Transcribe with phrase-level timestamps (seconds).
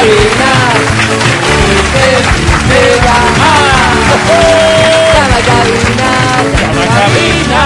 [0.00, 0.50] cabina.
[6.60, 7.62] Llama a cabina.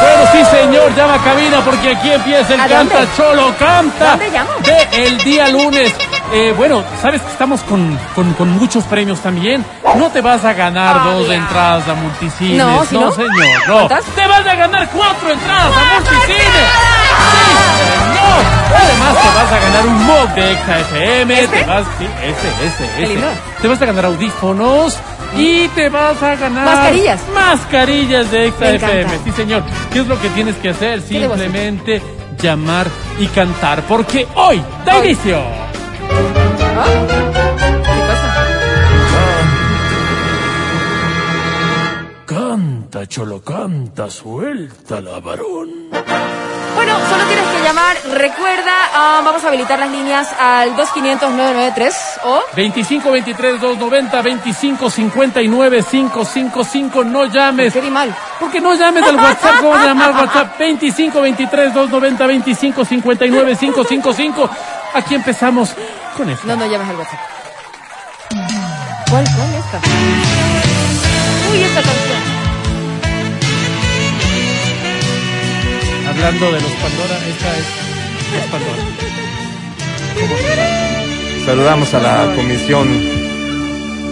[0.00, 3.10] Bueno, sí, señor, llama a cabina porque aquí empieza el ¿A Canta dónde?
[3.16, 4.50] Cholo Canta ¿Dónde llamo?
[4.64, 5.92] de el día lunes.
[6.34, 9.64] Eh, bueno, sabes que estamos con, con, con muchos premios también.
[9.96, 12.56] No te vas a ganar Ah, dos entradas a multicines.
[12.56, 13.12] No, ¿sí no?
[13.12, 13.30] señor,
[13.68, 13.74] no.
[13.74, 14.04] ¿Cuántas?
[14.06, 16.26] Te vas a ganar cuatro entradas a multicines.
[16.26, 17.01] Señor.
[18.74, 21.40] Además te vas a ganar un mug de Exa FM.
[21.40, 21.58] ¿Este?
[21.58, 23.12] Te vas, sí, ese, ese, Qué ese.
[23.14, 23.26] lindo.
[23.60, 24.98] Te vas a ganar audífonos.
[25.36, 27.20] Y te vas a ganar Mascarillas.
[27.34, 28.98] mascarillas de Exa Me encanta.
[29.00, 29.18] FM.
[29.24, 29.62] Sí, señor.
[29.92, 31.00] ¿Qué es lo que tienes que hacer?
[31.00, 32.02] Simplemente
[32.40, 32.86] llamar
[33.18, 33.82] y cantar.
[33.82, 35.06] Porque hoy da Hoy.
[35.06, 35.38] inicio.
[35.38, 36.84] ¿Ah?
[42.26, 45.81] Canta, cholo, canta, suelta la varón.
[46.84, 47.96] Bueno, solo tienes que llamar.
[48.10, 51.92] Recuerda, ah, vamos a habilitar las líneas al 2500-993
[52.24, 57.72] o 25 23 290 25 59 555 no llames.
[57.72, 58.12] qué mal.
[58.40, 60.58] Porque no llames al WhatsApp, ¿cómo llamar WhatsApp?
[60.58, 64.50] 25 23 290 25 59 555.
[64.94, 65.72] Aquí empezamos
[66.16, 66.44] con esto.
[66.48, 67.20] No, no llames al WhatsApp.
[69.08, 69.80] ¿Cuál, cuál esta?
[71.52, 72.21] Uy, esta canción.
[76.12, 77.64] Hablando de los Pandora, esta es,
[78.36, 78.82] es Pandora.
[81.46, 82.86] Saludamos a la Comisión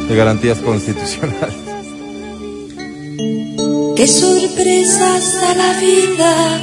[0.09, 1.55] de Garantías Constitucionales.
[3.97, 6.61] Qué sorpresas da la vida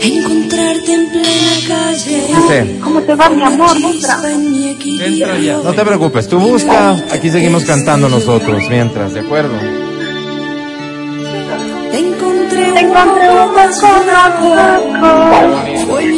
[0.00, 2.24] encontrarte en plena calle.
[2.28, 3.76] Dice, ¿Cómo te va, mi amor?
[3.76, 4.20] Entra.
[4.32, 5.56] Entra ya.
[5.56, 9.58] no te preocupes, tú busca, aquí seguimos cantando nosotros mientras, ¿de acuerdo?
[11.90, 15.12] Te encontré Te encontré un poco loco.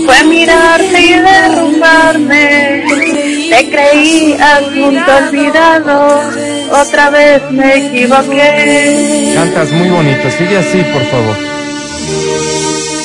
[0.07, 2.85] Fue mirarte y derrumbarme.
[3.51, 6.21] Te creí asunto olvidado.
[6.71, 9.33] Otra vez me equivoqué.
[9.35, 11.37] Cantas muy bonito, sigue así, por favor.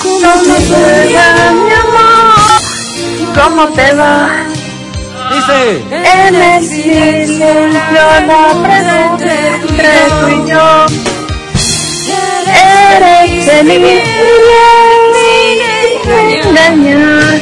[0.02, 2.12] ¿Cómo te va, mi amor?
[3.36, 4.30] ¿Cómo te va?
[5.34, 9.90] Dice, En el silencio la pregunta entre
[10.20, 11.01] tú y yo.
[13.62, 14.04] Eres feliz
[16.04, 17.40] sin engañar.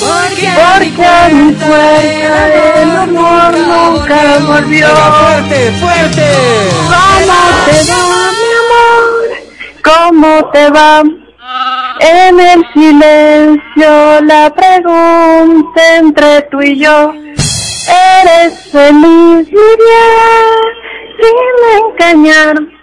[0.00, 4.88] Porque a mi fuerza el amor nunca volvió.
[4.88, 6.26] fuerte, fuerte.
[6.88, 9.10] ¿Cómo te va, mi amor?
[9.84, 11.02] ¿Cómo te va?
[12.00, 17.12] En el silencio la pregunta entre tú y yo.
[18.22, 20.60] ¿Eres feliz, Miriam?
[21.20, 22.79] Sin engañar.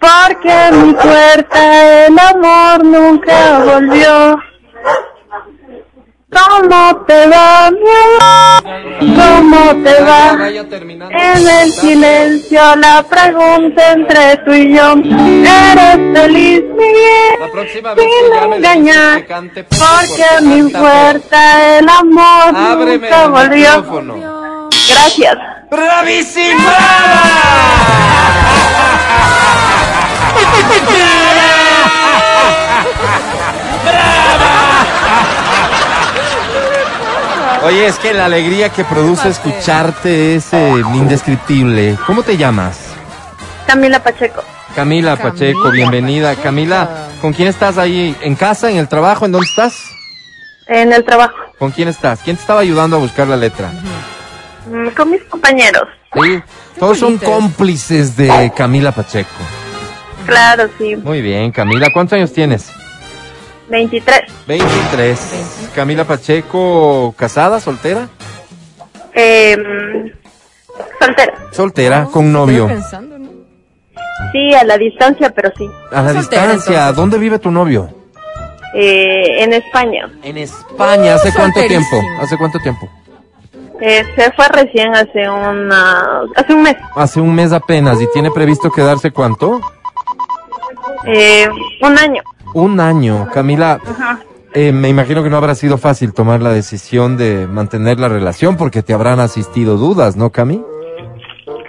[0.00, 4.38] Porque a mi puerta el amor nunca volvió.
[6.28, 8.62] ¿Cómo te va, mi amor?
[9.16, 10.48] ¿Cómo te va?
[10.48, 14.94] En el silencio la pregunta entre tú y yo.
[14.94, 17.36] ¿Eres feliz, mi bien?
[17.96, 19.24] Sin engañar.
[19.26, 23.70] Porque a mi puerta el amor nunca volvió.
[24.90, 25.36] Gracias.
[25.70, 26.76] ¡Bravísima!
[37.64, 41.98] Oye, es que la alegría que produce escucharte es eh, indescriptible.
[42.06, 42.78] ¿Cómo te llamas?
[43.66, 44.44] Camila Pacheco.
[44.74, 46.28] Camila Pacheco, Camila bienvenida.
[46.30, 46.42] Pacheco.
[46.44, 46.88] Camila,
[47.20, 48.14] ¿con quién estás ahí?
[48.20, 49.26] ¿En casa, en el trabajo?
[49.26, 49.74] ¿En dónde estás?
[50.68, 51.34] En el trabajo.
[51.58, 52.20] ¿Con quién estás?
[52.22, 53.72] ¿Quién te estaba ayudando a buscar la letra?
[54.70, 55.88] Mm, Con mis compañeros.
[56.14, 56.40] Sí,
[56.78, 59.28] todos son cómplices de Camila Pacheco.
[60.26, 60.96] Claro, sí.
[60.96, 62.70] Muy bien, Camila, ¿cuántos años tienes?
[63.68, 64.20] 23.
[64.46, 65.70] 23.
[65.74, 68.08] Camila Pacheco, ¿casada, soltera?
[69.14, 69.56] Eh,
[71.00, 71.34] soltera.
[71.52, 72.66] Soltera, con Estoy novio.
[72.68, 73.28] pensando, ¿no?
[74.32, 75.68] Sí, a la distancia, pero sí.
[75.90, 76.96] A la Soltera, distancia, entonces.
[76.96, 77.90] ¿dónde vive tu novio?
[78.74, 80.10] Eh, en España.
[80.22, 81.88] En España, ¿hace cuánto solterísimo.
[82.00, 82.22] tiempo?
[82.22, 82.88] ¿Hace cuánto tiempo?
[83.80, 86.76] Eh, se fue recién hace una, hace un mes.
[86.94, 89.60] Hace un mes apenas, ¿y tiene previsto quedarse cuánto?
[91.04, 91.48] Eh,
[91.82, 92.22] un año.
[92.54, 93.28] Un año.
[93.32, 93.78] Camila,
[94.54, 98.56] eh, me imagino que no habrá sido fácil tomar la decisión de mantener la relación
[98.56, 100.62] porque te habrán asistido dudas, ¿no, Cami?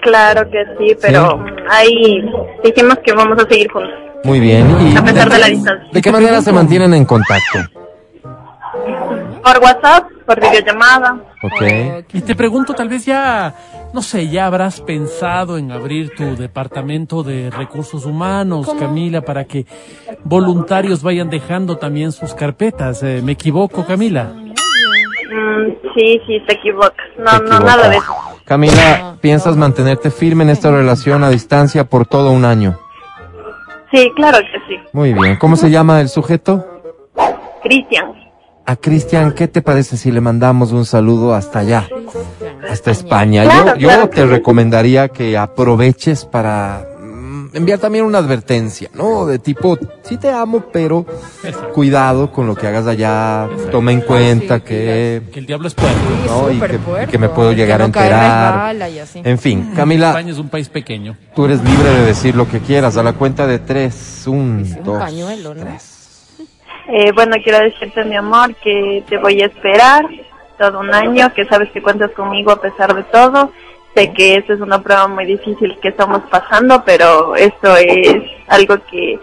[0.01, 2.24] Claro que sí, pero ahí
[2.63, 3.91] dijimos que vamos a seguir juntos.
[4.24, 4.68] Muy bien.
[4.81, 5.89] ¿Y A pesar de la distancia.
[5.91, 7.59] ¿De qué manera se mantienen en contacto?
[9.48, 11.20] Por WhatsApp, por videollamada.
[11.42, 12.04] Ok.
[12.12, 13.54] Y te pregunto, tal vez ya,
[13.94, 19.66] no sé, ya habrás pensado en abrir tu departamento de recursos humanos, Camila, para que
[20.26, 23.02] voluntarios vayan dejando también sus carpetas.
[23.04, 24.26] Eh, ¿Me equivoco, Camila?
[24.26, 27.08] Mm, sí, sí, te equivocas.
[27.18, 27.64] No, Te no, equivocas.
[27.64, 28.14] nada de eso.
[28.44, 32.78] Camila, ¿piensas mantenerte firme en esta relación a distancia por todo un año?
[33.94, 34.82] Sí, claro que sí.
[34.92, 35.38] Muy bien.
[35.38, 36.66] ¿Cómo se llama el sujeto?
[37.64, 38.12] Cristian.
[38.69, 41.88] A Cristian, ¿qué te parece si le mandamos un saludo hasta allá,
[42.69, 43.44] hasta España?
[43.46, 44.28] Claro, yo yo claro te sí.
[44.28, 49.25] recomendaría que aproveches para mm, enviar también una advertencia, ¿no?
[49.25, 51.06] De tipo, sí te amo, pero
[51.74, 55.22] cuidado con lo que hagas allá, toma en cuenta que...
[55.31, 55.74] Que el diablo es.
[55.74, 55.86] Sí,
[56.28, 56.52] ¿no?
[56.52, 58.52] Y que, y puerco, que me puedo llegar a no enterar.
[58.54, 59.22] resbala y así.
[59.24, 61.16] En fin, Camila, España es un país pequeño.
[61.34, 62.98] tú eres libre de decir lo que quieras.
[62.98, 65.62] A la cuenta de tres, un, Sí, un dos, pañuelo, ¿no?
[65.62, 65.94] tres.
[66.88, 70.06] Eh, bueno, quiero decirte, mi amor, que te voy a esperar
[70.57, 73.51] todo un año, que sabes que cuentas conmigo a pesar de todo.
[73.94, 78.78] Sé que esta es una prueba muy difícil que estamos pasando, pero esto es algo
[78.89, 79.19] que,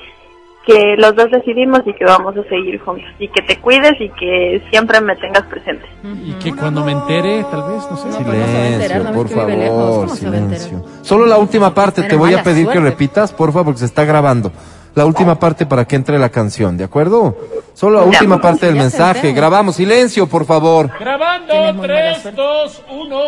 [0.67, 3.09] que los dos decidimos y que vamos a seguir juntos.
[3.19, 5.87] Y que te cuides y que siempre me tengas presente.
[6.25, 8.13] Y que cuando me entere, tal vez, no sé.
[8.13, 10.85] Silencio, ¿no ves por favor, silencio.
[11.03, 14.05] Solo la última parte, te voy a pedir que repitas, por favor, porque se está
[14.05, 14.53] grabando.
[14.95, 17.37] La última parte para que entre la canción, ¿de acuerdo?
[17.73, 19.33] Solo la última parte del mensaje.
[19.33, 20.91] Grabamos, silencio, por favor.
[21.01, 22.41] Grabando, muy mala 3, suerte.
[22.41, 23.21] 2, 1.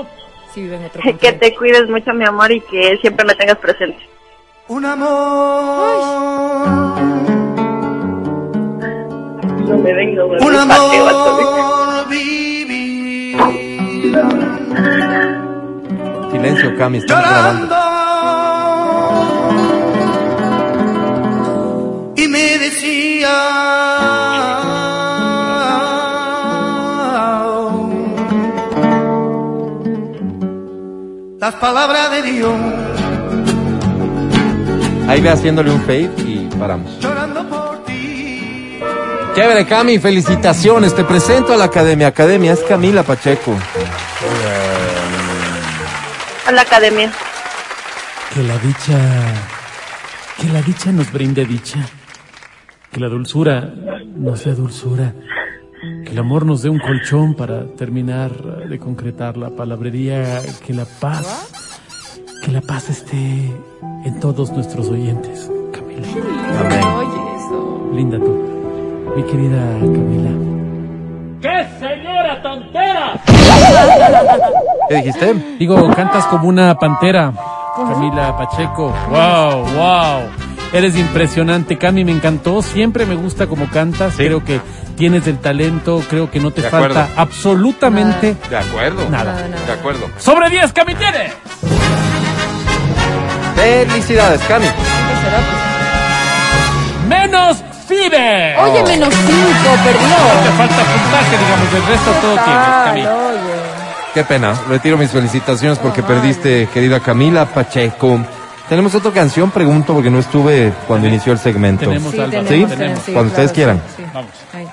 [0.54, 3.58] Sí, vive en otro Que te cuides mucho, mi amor, y que siempre me tengas
[3.58, 3.98] presente.
[4.68, 6.66] Un amor,
[9.66, 13.36] No me vengo a un amor vivir
[16.30, 17.85] Silencio, Cami, estamos grabando.
[31.38, 32.52] Las palabras de Dios
[35.08, 36.98] Ahí ve haciéndole un fade y paramos.
[36.98, 38.80] llorando por ti.
[39.36, 40.96] Chévere, Cami, felicitaciones.
[40.96, 42.08] Te presento a la academia.
[42.08, 43.54] Academia es Camila Pacheco.
[46.44, 47.12] A la academia.
[48.34, 48.98] Que la dicha.
[50.40, 51.78] Que la dicha nos brinde dicha.
[52.96, 53.74] Que la dulzura
[54.16, 55.12] nos dé dulzura.
[56.06, 60.40] Que el amor nos dé un colchón para terminar de concretar la palabrería.
[60.64, 61.52] Que la paz.
[62.42, 63.52] Que la paz esté
[64.06, 65.52] en todos nuestros oyentes.
[65.74, 66.08] Camila.
[66.58, 66.84] Amén.
[66.84, 67.90] Oye, eso.
[67.92, 69.12] Linda tú.
[69.14, 70.30] Mi querida Camila.
[71.42, 73.20] ¡Qué señora tontera!
[74.88, 75.34] ¿Qué dijiste?
[75.58, 77.30] Digo, cantas como una pantera,
[77.76, 78.90] Camila Pacheco.
[79.10, 80.55] Wow, wow.
[80.72, 82.60] Eres impresionante, Cami, me encantó.
[82.62, 84.14] Siempre me gusta como cantas.
[84.16, 84.60] Creo que
[84.96, 86.02] tienes el talento.
[86.10, 87.20] Creo que no te De falta acuerdo.
[87.20, 89.08] absolutamente De acuerdo.
[89.08, 89.32] nada.
[89.32, 89.66] Nada, nada.
[89.66, 90.10] De acuerdo.
[90.18, 91.32] Sobre 10, Cami tiene.
[93.54, 94.66] Felicidades, Cami.
[97.08, 97.58] Menos
[97.88, 98.56] FIBE.
[98.58, 101.74] Oye, menos cinco, No te falta puntaje, digamos.
[101.74, 103.00] El resto todo tienes, Cami.
[103.00, 103.56] Oye.
[104.12, 104.54] Qué pena.
[104.68, 108.20] Retiro mis felicitaciones porque perdiste, querida Camila Pacheco.
[108.68, 111.84] Tenemos otra canción, pregunto, porque no estuve cuando inició el segmento.
[111.86, 112.44] Tenemos, Sí, Álvaro.
[112.44, 112.76] tenemos, ¿Sí?
[112.76, 113.02] tenemos.
[113.04, 113.80] sí, Cuando ustedes quieran.
[113.96, 114.10] sí, sí.
[114.12, 114.30] Vamos.
[114.52, 114.66] Ahí.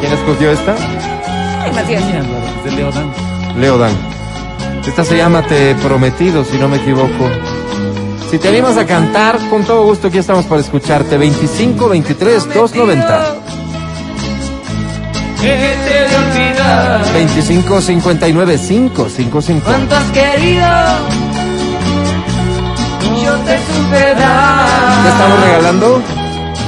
[0.00, 0.74] ¿Quién escogió esta?
[1.62, 2.02] Ay, Matías.
[2.64, 3.12] De Leodán.
[3.58, 3.92] Leo Dan.
[4.86, 7.30] Esta se llama Te prometido, si no me equivoco.
[8.30, 11.18] Si te animas a cantar, con todo gusto aquí estamos para escucharte.
[11.18, 13.34] 25 23 290.
[16.62, 17.12] Que te de olvidar.
[17.12, 19.64] 25 59 555.
[19.64, 20.66] ¿Cuánto has querido?
[23.24, 25.02] Yo te supe dar.
[25.02, 26.02] ¿Qué estamos regalando?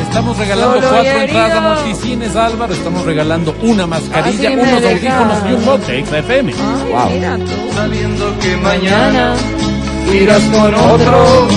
[0.02, 2.74] Estamos regalando Solo cuatro entradas a multicines, Álvaro.
[2.74, 6.52] Estamos regalando una mascarilla, Así unos audífonos y un box de XFM.
[6.52, 7.10] Ay, Wow.
[7.10, 7.74] mira tú.
[7.74, 9.34] Sabiendo que Mañana
[10.12, 11.48] irás con otro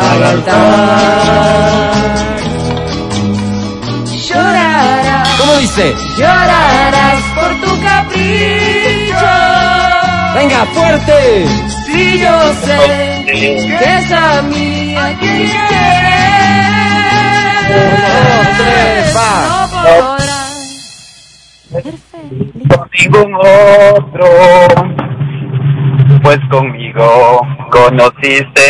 [0.00, 1.94] al altar.
[4.28, 5.03] Llorarás,
[5.38, 5.94] ¿Cómo dice?
[6.16, 9.34] llorarás por tu capricho.
[10.34, 11.46] ¡Venga, fuerte!
[11.86, 15.54] Si yo sé que es a mí a quien quieres,
[18.58, 19.30] tres, va.
[19.48, 20.44] no podrás.
[22.68, 24.26] Con ningún otro,
[26.22, 28.68] pues conmigo conociste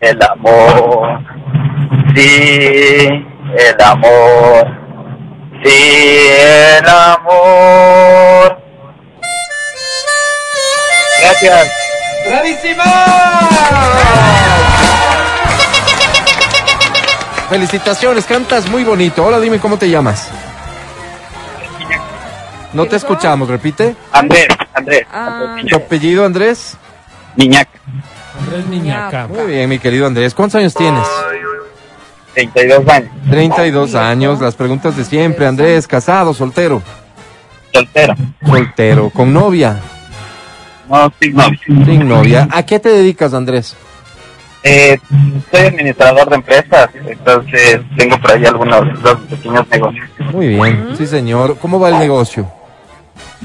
[0.00, 1.20] el amor,
[2.14, 3.08] sí,
[3.58, 4.81] el amor,
[5.64, 6.28] sí,
[6.80, 8.58] el amor.
[11.20, 11.68] Gracias.
[17.48, 19.22] Felicitaciones, cantas muy bonito.
[19.22, 20.28] Ahora dime cómo te llamas.
[22.72, 23.94] No te escuchamos, repite.
[24.12, 26.76] Andrés, Andrés, Ah, ¿Tu apellido, Andrés?
[27.36, 27.68] Niñac.
[28.40, 29.26] Andrés Niñaca.
[29.26, 30.32] Muy bien, mi querido Andrés.
[30.34, 31.06] ¿Cuántos años tienes?
[32.34, 35.46] 32 años, 32 años, las preguntas de siempre.
[35.46, 36.82] Andrés, casado, soltero.
[37.72, 38.14] soltero.
[38.44, 39.80] Soltero, con novia.
[40.88, 41.58] No, sin novio.
[41.66, 42.48] Sin novia.
[42.50, 43.76] ¿A qué te dedicas, Andrés?
[44.64, 44.96] Eh,
[45.50, 50.08] soy administrador de empresas, entonces tengo por ahí algunos dos pequeños negocios.
[50.32, 51.58] Muy bien, sí señor.
[51.60, 52.48] ¿Cómo va el negocio?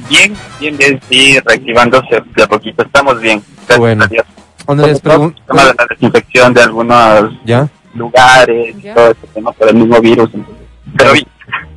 [0.10, 2.84] Bien, bien, bien, sí, reactivándose de a poquito.
[2.84, 3.42] Estamos bien.
[3.58, 4.04] Gracias Bueno.
[4.04, 4.26] a Dios.
[4.68, 7.68] Andrés, Sobre todo, pregun- el tema de la desinfección de algunos ¿Ya?
[7.98, 10.30] Lugares y todo ese tema por el mismo virus.
[10.98, 11.26] Pero bien,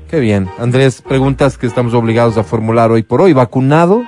[0.09, 0.49] Qué bien.
[0.59, 3.33] Andrés, preguntas que estamos obligados a formular hoy por hoy.
[3.33, 4.03] ¿Vacunado?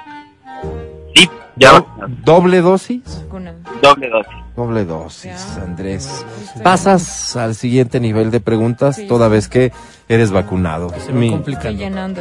[1.15, 1.87] sí, ya Do-
[2.25, 3.03] ¿Doble dosis?
[3.25, 3.55] Vacuna.
[3.81, 4.33] doble dosis.
[4.57, 5.63] Doble dosis, Ya.
[5.63, 6.27] Andrés.
[6.63, 9.07] Pasas al siguiente nivel de preguntas Sí.
[9.07, 9.73] toda vez que
[10.09, 10.93] eres vacunado.
[11.13, 11.41] Mi,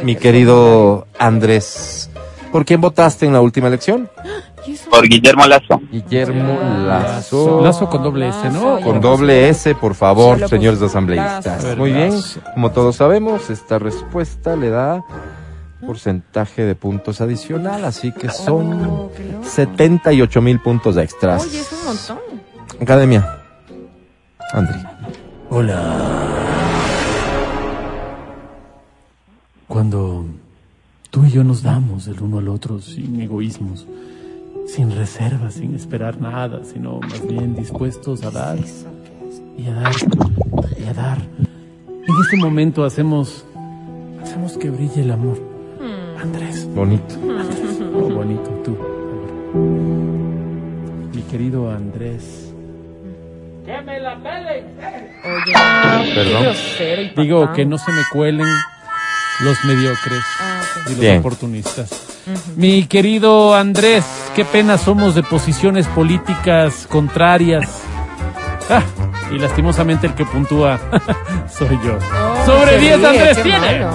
[0.04, 2.08] mi querido Andrés.
[2.52, 4.08] ¿Por quién votaste en la última elección?
[4.90, 5.80] Por Guillermo Lazo.
[5.90, 7.60] Guillermo Lazo.
[7.62, 7.88] Lazo.
[7.88, 8.74] Con doble S, ¿no?
[8.74, 11.76] Lazo, Con doble S, por favor, Solo señores asambleístas.
[11.76, 12.12] Muy bien.
[12.54, 15.04] Como todos sabemos, esta respuesta le da
[15.84, 19.12] porcentaje de puntos adicional, así que son Oh, loco.
[19.42, 21.42] 78 mil puntos extras.
[21.44, 22.18] Oye, es un montón.
[22.80, 23.38] Academia.
[24.52, 24.78] Andri.
[25.50, 25.98] Hola.
[29.66, 30.26] Cuando
[31.10, 33.86] tú y yo nos damos el uno al otro sin egoísmos,
[34.66, 38.58] sin reservas, sin esperar nada, sino más bien dispuestos a dar
[39.58, 39.92] y a dar
[40.78, 41.18] y a dar.
[41.88, 43.44] En este momento hacemos
[44.22, 45.38] hacemos que brille el amor.
[46.20, 47.14] Andrés, Bonito.
[47.96, 48.76] oh, bonito tú.
[51.14, 52.48] Mi querido Andrés.
[55.24, 55.52] Oye,
[56.04, 56.42] qué Perdón.
[56.42, 57.52] grosero y Digo papá.
[57.54, 58.46] que no se me cuelen
[59.40, 61.18] los mediocres Ah, y los Bien.
[61.18, 61.90] oportunistas.
[62.56, 64.04] Mi querido Andrés,
[64.34, 67.68] qué pena somos de posiciones políticas contrarias.
[68.70, 68.82] Ah,
[69.30, 70.78] y lastimosamente el que puntúa
[71.58, 71.98] soy yo.
[71.98, 73.84] Oh, Sobre se 10 ríe, Andrés tiene.
[73.84, 73.90] malo.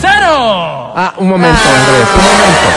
[0.00, 0.92] ¡Cero!
[0.96, 2.68] Ah, un momento, Andrés, un momento.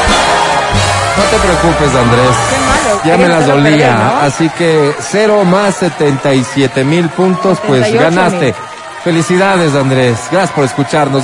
[1.18, 2.36] No te preocupes, Andrés.
[2.50, 3.02] Qué malo.
[3.06, 4.20] Ya me las dolía, perder, ¿no?
[4.22, 8.00] así que cero más 77 mil puntos, pues 78,000.
[8.16, 8.56] ganaste.
[9.04, 10.20] Felicidades, Andrés.
[10.32, 11.24] Gracias por escucharnos.